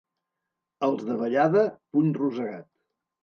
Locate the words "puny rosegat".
1.97-2.67